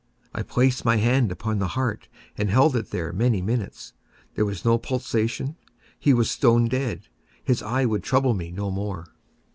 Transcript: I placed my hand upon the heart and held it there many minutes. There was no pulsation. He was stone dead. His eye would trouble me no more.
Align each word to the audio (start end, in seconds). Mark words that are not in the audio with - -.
I 0.33 0.41
placed 0.41 0.83
my 0.83 0.95
hand 0.95 1.31
upon 1.31 1.59
the 1.59 1.67
heart 1.77 2.07
and 2.35 2.49
held 2.49 2.75
it 2.75 2.89
there 2.89 3.13
many 3.13 3.39
minutes. 3.39 3.93
There 4.33 4.45
was 4.45 4.65
no 4.65 4.79
pulsation. 4.79 5.57
He 5.99 6.11
was 6.11 6.31
stone 6.31 6.65
dead. 6.67 7.03
His 7.43 7.61
eye 7.61 7.85
would 7.85 8.01
trouble 8.01 8.33
me 8.33 8.49
no 8.49 8.71
more. 8.71 9.09